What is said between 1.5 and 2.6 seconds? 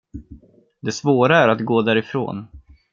gå därifrån.